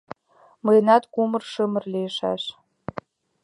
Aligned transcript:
Мыйынат 0.63 1.03
кумыр-шымыр 1.13 1.83
лийшаш. 1.93 2.43